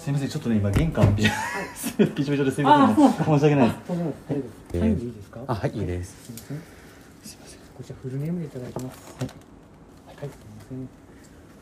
[0.00, 3.80] すみませんちょっとね今玄関ビシビショビショですみません、ね、申し訳ないです。
[3.86, 4.38] とんでもない。
[4.90, 5.40] いいですか？
[5.46, 6.24] あはいいいです。
[6.24, 6.56] すみません
[7.22, 7.60] すみません。
[7.76, 9.14] こちらフルネームでいただいてます。
[9.18, 9.28] はい、
[10.16, 10.38] はい、す
[10.70, 10.88] みま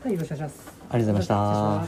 [0.05, 0.73] せんはいよろしくお願いします。
[0.89, 1.87] ありがとうございま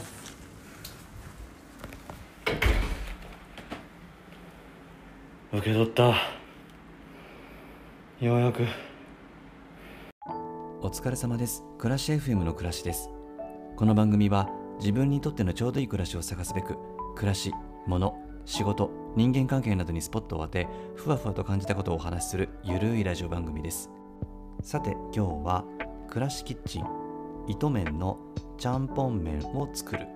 [5.52, 6.02] た受け取った。
[8.20, 8.66] ようやく。
[10.82, 11.62] お疲れ様です。
[11.78, 13.08] 暮らし FM の暮らしです。
[13.76, 14.50] この番組は
[14.82, 16.76] 自分にとってのちょうどいい暮らしを探すべく、
[17.14, 17.52] 暮らし、
[17.86, 23.92] 物、仕事、人間関係などにスポットを当て、ふわふわと感じたことをお話しするゆるいラジオ番組です。
[24.60, 25.64] さて今日は、
[26.08, 26.84] 暮らしキッチン、
[27.46, 28.18] 糸麺の
[28.58, 30.08] ちゃんぽん麺を作る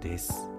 [0.00, 0.55] です。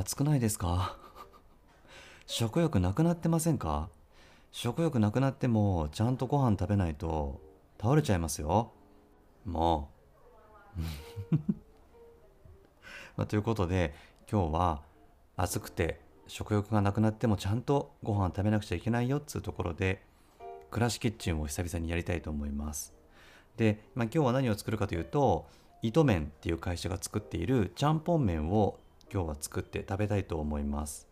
[0.00, 0.96] 暑くないですか？
[2.26, 3.90] 食欲なくなってませんか？
[4.50, 7.38] 食欲なくなってもちゃんとご飯食べないと
[7.78, 8.72] 倒れちゃいますよ。
[9.44, 9.90] も
[10.78, 10.80] う。
[13.16, 13.94] まあ、ということで
[14.30, 14.82] 今日は
[15.36, 20.02] 暑くて食欲がなくなってもちゃんとご飯食べなくちゃいけないよっつうところで
[20.70, 22.94] 暮らしキッチンを久々にやりたいと思います。
[23.58, 25.46] で、まあ、今日は何を作るかというと
[25.82, 28.78] 糸麺っていう会社が作っているちゃんぽん麺を
[29.12, 31.08] 今日は作って食べたいと思います。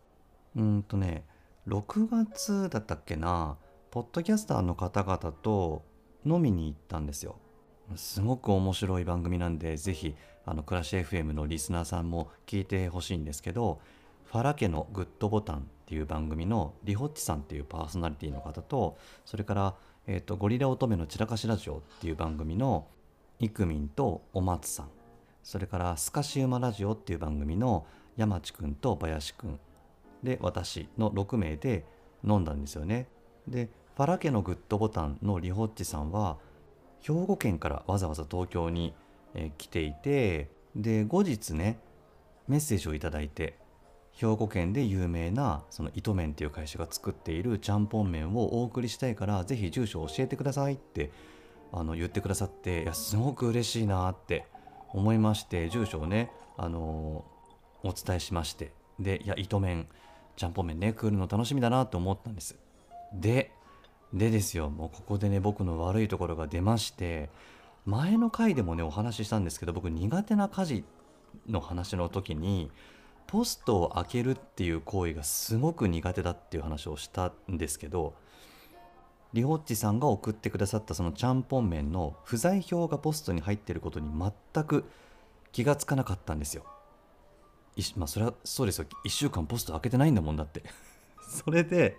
[0.57, 1.25] うんとね
[1.67, 3.59] 6月だったっけな
[3.91, 5.83] ポッドキャスターの方々と
[6.25, 7.37] 飲みに行ったんですよ。
[7.97, 13.81] すごく面白い番組なんでぜひあの暮らし FM のリスナーさんも聞いてほしいんですけど
[14.25, 19.75] ファラ家のグッドボタンっていう番組のリホッチさんっていうパーソナリティの方とそれから、
[20.07, 22.87] えー、とゴリラ乙女の散らかしラジオっていう番組の
[23.41, 24.91] イクミンとお松さん
[25.49, 27.87] それからスカシウマラジオっていう番組の
[28.19, 29.59] 山地くんと林くん
[30.23, 31.87] で私の6名で
[32.23, 33.09] 飲んだんですよね。
[33.47, 36.37] でファラ家のグッドボタンのリホッチさんは
[37.01, 38.93] 兵庫県からわざわざ東京に、
[39.57, 41.79] 来ていてで後日ね
[42.47, 43.57] メッセージをいただいて
[44.13, 51.11] 兵庫県で有名なその糸麺っていう会社が作っているちゃんぽん麺をお送りしたいからぜひ住所を教えてくださいって
[51.73, 54.45] あの言ってくださっていやすごく嬉しいなって
[54.93, 57.25] 思いまして住所をねあの
[57.83, 59.87] お伝えしましてでいや糸麺
[60.37, 62.57] ちゃんぽん麺ね来るの楽しみだなと思ったんです。
[63.13, 63.53] で
[64.13, 67.29] でですよもうここでね僕の悪いところが出まして
[67.85, 70.85] 前の回でもねお話ししたんですけど僕苦手な家事
[71.49, 72.71] の話の時に
[73.27, 78.15] ポストを開けるっていう行為がすごく苦手だっていう話をしたんですけど
[79.33, 84.85] リホッチさんが送ってくださったそのちゃんぽん麺の不在票がポストに入ってることに全く
[85.53, 86.65] 気がつかなかったんですよ。
[87.97, 88.87] まあそれはそうですよ。
[89.05, 90.63] 1週間ポスト開けてないんだもんだって。
[91.21, 91.99] それで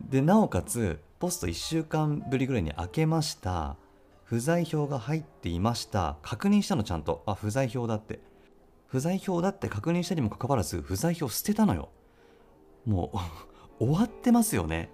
[0.00, 3.76] でなおかつポスト1週間ぶりぐらいに開けました。
[4.24, 6.18] 不在票が入っていました。
[6.22, 7.22] 確認したのちゃんと。
[7.24, 8.20] あ不在票だって。
[8.86, 11.88] 不在票だって確認したにもかかわらず不在票捨てたのよ。
[12.84, 13.10] も
[13.78, 14.90] う 終わってますよね。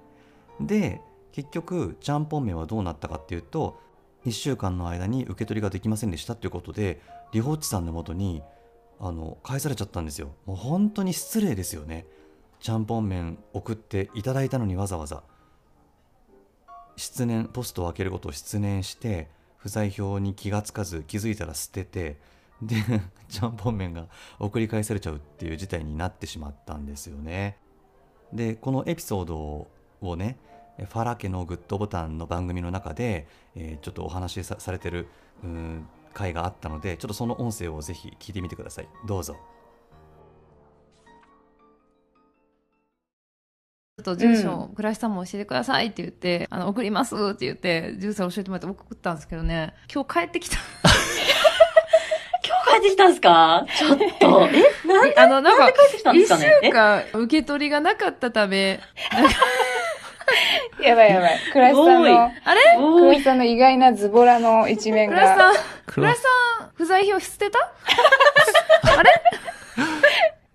[0.60, 1.00] で
[1.32, 3.80] 結局ちゃんぽん麺はどうなったかっていうと
[4.26, 7.00] 1週間の間に受け取りができませんでしたっていうことで
[7.32, 8.42] リホッチさんのもとに
[9.00, 10.34] あの返されちゃったんですよ。
[10.46, 12.06] もう本当に失礼ですよね。
[12.60, 15.24] ちゃんぽん麺送っていただいたのにわざわざ。
[16.96, 22.18] 失念ポストを開けることを失念して不在票に気がつかず気づいたら捨てて
[22.62, 22.76] で
[23.28, 24.06] ちゃんぽん麺が
[24.38, 27.58] 送り返されちゃうっていう事態になってしまったんですよね。
[28.32, 29.68] でこのエピソードを
[30.16, 30.36] ね
[30.76, 33.26] ファラ家のグッドボタンの番組の中で、
[33.56, 35.08] えーちょっとお話しさされてる
[35.42, 38.88] うーん回があったのでちょっとその音声をぜひ聞いてみてください。
[39.06, 39.36] どうぞ。
[43.96, 50.56] ちょっと住所、倉石さんも教えてくださいって言って、あの、送りますって言って、住所教えてもらって送ったんですけどね、今日帰ってきた。
[52.44, 53.64] 今日帰ってきたんすか？
[53.78, 54.48] ちょっと。
[54.48, 55.16] えなんで？
[55.16, 56.58] あの、なんか、帰ってきたんですかね？
[56.60, 58.80] 一週間受け取りがなかったため、
[60.82, 61.40] やばいやばい。
[61.52, 62.60] 倉石さんの、あれ？
[62.76, 65.16] 倉石さんの意外なズボラの一面が。
[65.16, 65.54] 倉石さん、
[65.86, 66.28] 倉石さ
[66.64, 67.58] ん、不在票捨てた？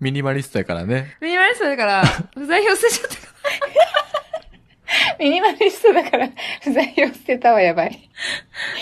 [0.00, 1.16] ミニマリストやからね。
[1.20, 2.02] ミニマリストだから、
[2.34, 3.20] 不在票捨てちゃったか
[5.18, 6.28] ミニマリストだから、
[6.62, 8.10] 不在を捨てたはやばい。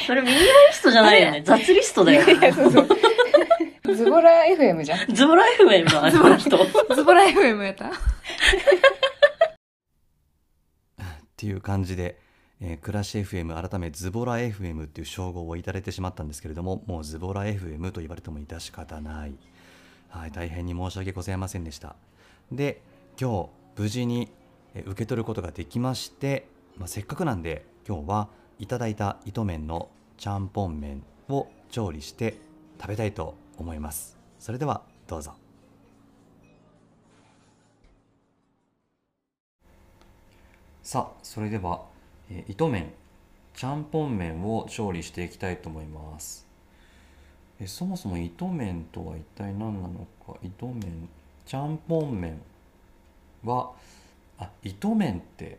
[0.07, 1.43] それミニマリストじゃないよね。
[1.45, 2.23] 雑リストだよ。
[2.23, 2.89] いや、そうそう。
[3.95, 5.15] ズボラ FM じゃん。
[5.15, 6.57] ズボラ FM のあの人。
[6.95, 7.91] ズボラ FM やった
[11.39, 12.19] っていう感じで、
[12.61, 19.35] えー、クラシ FM 改めズボラ FM っていう称号をいただいてしまったんですけれどももうズボラ FM と言われても致し方ない、
[20.09, 21.95] はい、大変に申し訳ございませんでした。
[22.51, 22.83] で
[23.21, 24.33] 今日無事に
[24.75, 32.37] 受け取ることができまして、まあ、せっかくなんで今日はいただいた糸麺のちゃんぽん麺を調理して
[32.81, 34.19] 食べたいと思います。
[34.41, 35.48] それではどうぞ。
[40.91, 41.83] さあそれでは、
[42.31, 42.91] えー糸麺
[43.53, 46.47] ちゃんぽん麺を調理していきたいと思います。
[47.61, 50.39] えそもそも糸麺とは一体何なのか。
[50.43, 51.11] 糸麺
[51.45, 52.41] ちゃんぽん麺
[53.45, 53.73] は
[54.39, 55.59] あ糸麺って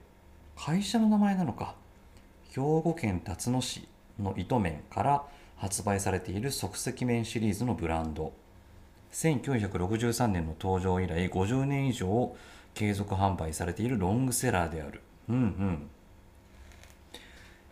[0.55, 1.75] 会社の名前なのか。
[2.49, 3.87] 兵庫県辰野市
[4.19, 5.23] の糸麺から
[5.57, 8.33] 発売されている即席麺シリーズのブランド。
[9.11, 12.35] 1963年の登場以来50年以上
[12.73, 15.03] 継続販売されているロングセラーである。
[15.29, 15.89] うんうん。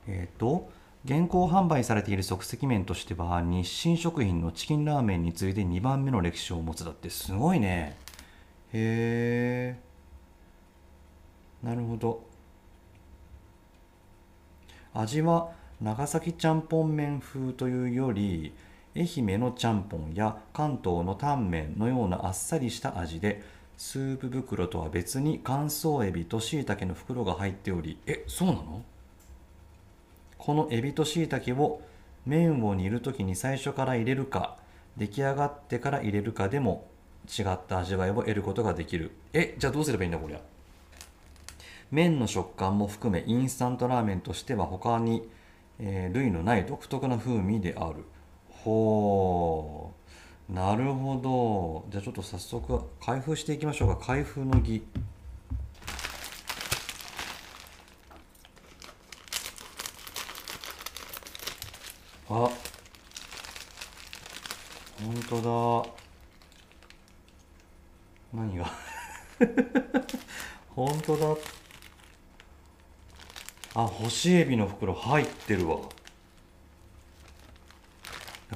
[0.07, 0.69] えっ、と
[1.06, 7.98] 現行販売されている即席麺としては日清食品のチキンラーメンに次いで2番目の歴史を持つだってすごいね。
[8.74, 9.80] へえ
[11.63, 12.24] なるほど。
[14.94, 15.51] 味は
[15.81, 18.54] 長崎ちゃんぽん麺風というより
[18.95, 23.44] 愛媛のちゃんぽんや関東のタンメンのようなあっさりした味で
[23.77, 28.83] スープ袋とは別に乾燥エビとしいたけの袋が入っておりえそうなの？
[30.39, 31.81] このエビとしいたけを
[32.25, 34.57] 麺を煮るときに最初から入れるか
[34.97, 36.88] 出来上がってから入れるかでも
[37.27, 39.12] 違った味わいを得ることができる。
[39.31, 40.39] えじゃあどうすればいいんだこりゃ？
[41.91, 45.30] 麺の食感も含めインスタントラーメンとしては他に、
[45.77, 48.06] えー類のない独特な風味である。
[48.50, 49.86] ほう
[50.49, 51.19] なるほ
[51.85, 51.91] ど。
[51.91, 54.05] じゃあちょっと早速開封していきましょうか。
[54.05, 54.81] 開封の儀。
[62.29, 62.49] あ。
[65.03, 65.89] 本当だ。
[68.33, 68.71] 何が？
[70.75, 71.35] 本当だ。
[73.75, 75.77] あ干しエビの袋入ってるわ。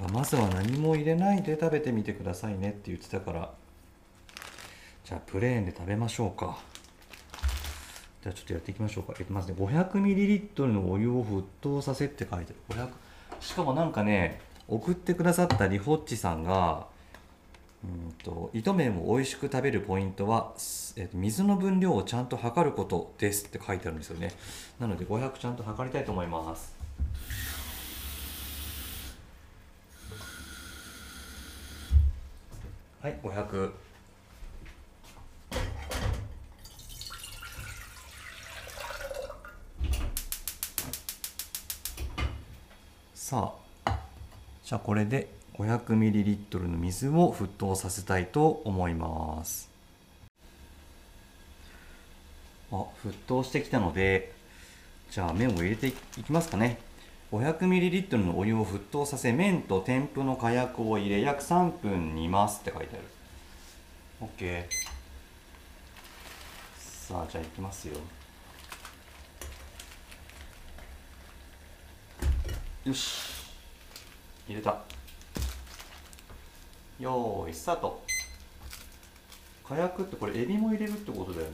[0.01, 3.51] だからまずは何も入れないで食べてみてくださいねって言ってたから。
[5.03, 6.57] じゃあプレーンで食べましょうか。
[8.23, 9.13] じゃあちょっとやっていきましょうか。
[9.19, 12.89] えっとまずね 500ml のお湯を沸騰させって書いてある500
[13.39, 16.87] しかもなんかね送ってくださったリホッチさんが
[17.83, 20.53] うんと糸麺を美味しく食べるポイントは、
[20.97, 24.31] えっと水の分量をちゃんと測ることですって書いてあるんですよね。
[24.79, 26.80] なので500ちゃんと測りたいと思います。
[33.01, 33.71] はい500
[43.15, 43.53] さ
[43.85, 43.99] あ
[44.63, 49.67] じゃあこれで 500ml の水を沸騰させたいと思います。
[52.71, 54.31] あ沸騰してきたので
[55.09, 55.91] じゃあ麺を入れてい
[56.23, 56.90] きますかね。
[57.31, 63.05] 500ml のお湯を沸騰させ麺と添付の火薬を入れ約3分煮ますって書いてある。
[64.21, 64.65] OK
[66.77, 67.95] さあじゃあいきますよ。
[72.83, 73.49] よし。
[74.47, 74.81] 入れた。
[76.99, 78.01] よーいスタート。
[79.63, 81.51] 火薬ってこれエビも入れるってことだよね。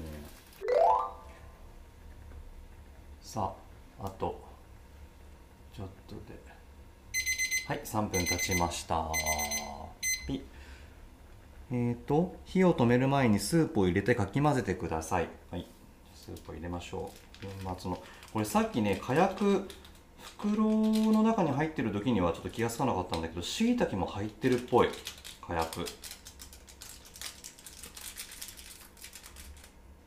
[3.21, 3.53] さ
[3.99, 4.46] ああと。
[5.77, 6.39] ちょっとで。
[7.67, 9.11] はい3分経ちました。
[11.69, 15.29] えーと火を止める前にスープを入れてかき混ぜてください。
[15.51, 15.67] はい
[16.15, 17.11] スープを入れましょ
[17.43, 17.45] う。
[17.65, 18.01] 粉末の。
[18.33, 19.67] これさっきね火薬
[20.39, 24.89] 袋の中に入ってる時にはちょっと気がつかなかったんだけどしいたけも入ってるっぽい。
[25.47, 25.85] 火薬。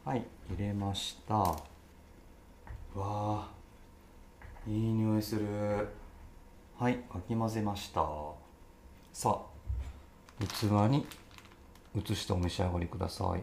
[0.04, 1.34] はい入れました。
[1.36, 1.56] わ
[2.96, 3.59] あ
[4.70, 5.88] いい匂いする。
[6.78, 8.06] はいかき混ぜました。
[9.12, 11.04] さあ器に
[11.96, 13.42] 移してお召し上がりください。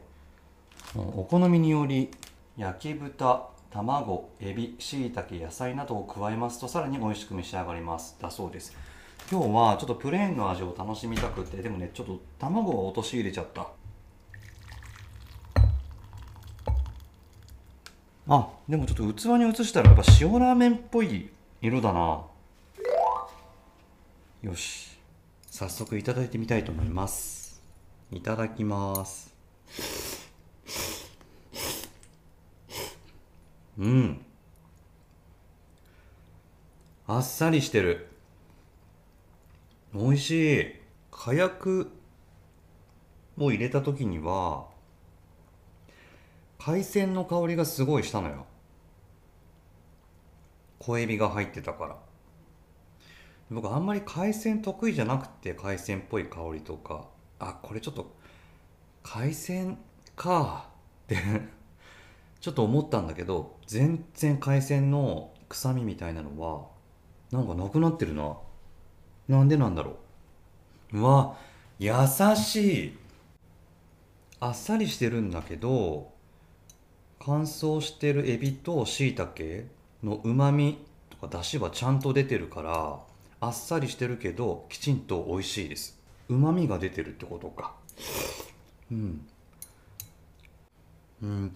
[0.96, 2.12] お好みにより
[2.56, 8.16] 焼き豚卵エビしいたけ野菜などを加えますとさらに美味しく召し上がります。
[8.22, 8.74] だそうです。
[9.30, 13.68] 今日はちょっとプレーンの味を楽しみたくてでもねちょっと卵を落とし入れちゃった。
[18.30, 21.30] あでもちょっと器に移したらやっぱ塩ラーメンっぽい
[21.62, 22.26] 色だな。
[24.44, 24.98] よし。
[25.50, 27.62] 早速いただいてみたいと思います。
[28.12, 29.34] いただきます。
[33.80, 34.22] うん。
[37.08, 38.08] あっさりしてる。
[39.94, 40.76] 美味しい。
[41.12, 41.90] 火薬
[43.38, 44.68] を入れた時には
[46.60, 48.46] 海鮮の香りがすごいしたのよ。
[50.80, 51.98] 小エビが入ってたから。
[53.50, 57.08] 僕あんまり海鮮得意じゃなくて海鮮っぽい香りとか。
[57.40, 58.14] あこれちょっと
[59.04, 59.78] 海鮮
[60.16, 60.70] か。
[61.06, 61.18] って
[62.42, 66.68] ちょっと思ったんだけど全然海鮮の臭みみたいなのは
[67.32, 68.38] なんかなくなってるな。
[69.28, 69.98] なんでなんだろ
[70.92, 71.00] う。
[71.00, 71.38] うわ
[71.80, 71.94] 優
[72.36, 72.98] しい。
[74.40, 76.12] あっさりしてるんだけど
[77.28, 79.66] 乾燥してるエビとしいたけ
[80.02, 80.78] のうまみ
[81.10, 83.00] とか出汁はちゃんと出てるから
[83.42, 86.00] あっさりしてるけどきちんと美味しいです。
[86.30, 87.74] うまみが出てるってことか。
[88.90, 89.28] うん。
[91.22, 91.54] うん。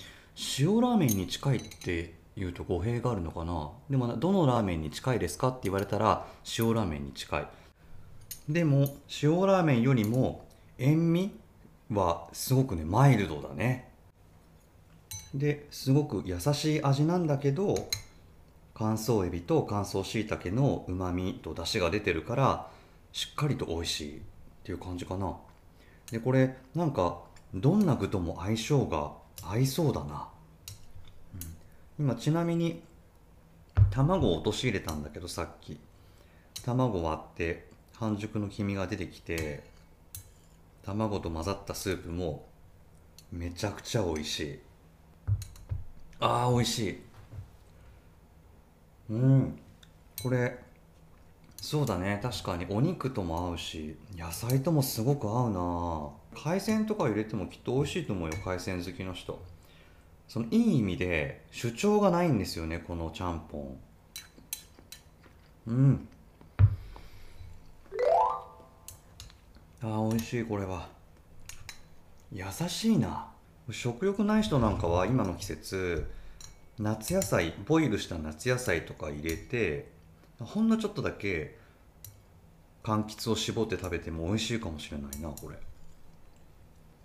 [0.59, 3.69] 塩ラーメンに近いっていうと語弊があるのかな。
[3.89, 6.27] でもどのラーメンに近いですかって言われたら
[6.59, 7.47] 塩ラーメンに近い。
[8.49, 10.45] でも塩ラーメンよりも
[10.77, 11.31] 塩味
[11.89, 13.90] はすごくねマイルドだね。
[15.33, 17.89] ですごく優しい味なんだけど
[18.73, 22.67] 乾燥エビと乾燥しいたけのうまみと出汁が出てるから
[23.13, 24.21] しっかりと美味しいっ
[24.63, 25.35] ていう感じかな。
[26.11, 27.19] でこれなんか
[27.53, 29.11] どんな具とも相性が
[29.43, 30.27] 合いそうだな、
[31.99, 32.81] うん、今ちなみに
[33.89, 35.79] 卵を落とし入れたんだけどさっき。
[36.63, 39.63] 卵割って半熟の黄身が出てきて
[40.83, 42.45] 卵と混ざったスープも
[43.31, 44.59] めちゃくちゃ美味しい。
[46.21, 46.99] あー美味しい。
[49.09, 49.59] うん。
[50.21, 50.59] これ。
[51.57, 52.19] そうだね。
[52.21, 52.67] 確かに。
[52.69, 56.43] お肉とも合うし野菜ともすごく合うな。
[56.43, 58.35] 海鮮とか入れてもきっと美味しいと思うよ。
[58.45, 59.41] 海鮮好きの人。
[60.27, 63.77] そのいい意味で主張がないんですよねこのちゃんぽん。
[65.67, 66.07] うん。
[69.81, 70.87] あー美味しいこれは。
[72.31, 73.30] 優しいな
[73.71, 76.09] 食欲ない人なんかは今の季節
[76.79, 79.91] 夏野菜ボイルした夏野菜とか入れて
[80.39, 81.57] ほんのちょっとだけ
[82.83, 85.55] 柑橘を絞って食べても美味しいかもしれないなこれ。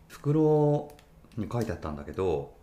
[0.09, 0.91] 袋
[1.37, 2.55] に書いてあったんだけど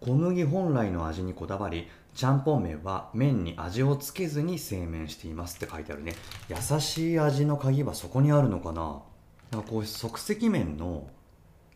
[0.00, 6.14] 小麦本来の味にこだわりちゃんぽん麺は麺に味をつけずに製麺していますって書いてあるね。
[6.48, 9.02] 優しい味の鍵はそこにあるのかな。
[9.50, 11.08] なんかこういう即席麺の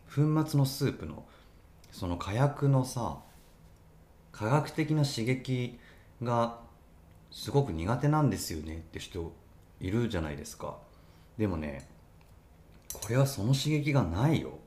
[0.07, 1.25] 粉末のスープの
[1.91, 3.19] その火薬のさ
[4.31, 5.79] 科学的な刺激
[6.21, 6.59] が
[7.31, 9.33] すごく苦手なんですよねって人
[9.79, 10.77] いるじゃないですか。
[11.37, 11.87] でもね
[12.93, 14.57] これはその刺激がないよ。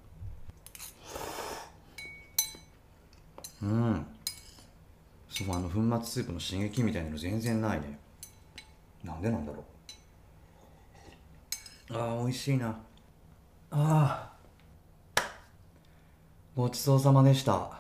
[3.62, 4.06] うん。
[5.28, 7.99] そうあの粉末スープの刺激みたいなの全然ないね。
[9.04, 9.64] なんでなんだろ
[11.90, 11.94] う。
[11.94, 12.78] あー美味しいな。
[13.70, 14.29] あー。
[16.57, 17.78] ごちそうさまでした。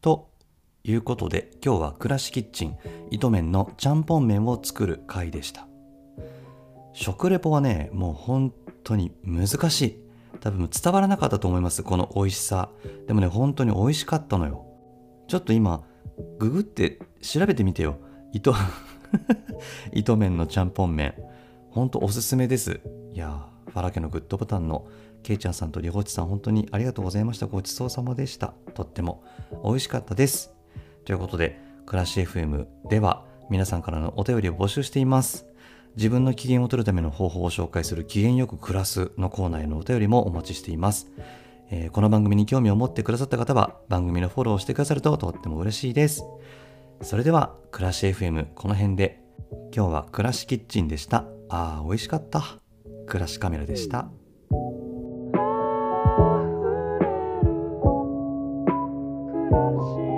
[0.00, 0.30] と
[0.84, 2.76] いうことで今日は暮らしキッチン
[3.10, 5.66] 糸麺のちゃんぽん麺を作る回でした。
[6.92, 8.54] 食レポはねもう本
[8.84, 10.04] 当に難しい。
[10.40, 12.68] 多分伝わらなかったと思いますこの美味しさ。
[13.08, 14.66] でもね本当に美味しかったのよ。
[15.26, 15.82] ちょっと今
[16.38, 17.98] ググって調べてみてよ。
[18.32, 18.54] 糸
[19.92, 21.14] 糸麺のちゃんぽん麺。
[21.70, 22.80] 本当おすすめです。
[23.12, 24.86] いやーファラ家のグッドボタンの
[25.22, 27.46] ケイちゃんさんとリホチさん本当にありがとうございました。
[27.46, 28.54] ごちそうさまでした。
[28.74, 29.24] とっても
[29.64, 30.54] 美味しかったです。
[31.04, 35.46] ということで暮らし FM では皆さんからのお便りを募集しています。
[35.96, 41.10] 自分の機嫌を取るための方法を紹介する機嫌よく暮らすのコーナーへのお便りもお待ちしています、
[41.70, 46.24] えー、この番組に興味を持ってくださった方は番組のフォローをしてくださるととっても嬉しいです。
[47.00, 49.20] それでは、暮らし FM この辺で。
[49.74, 51.26] 今日は暮らしキッチンでした。
[51.48, 52.42] あー、美味しかった。
[53.06, 54.08] 暮らしカメラでした。
[54.50, 54.54] う
[60.10, 60.13] ん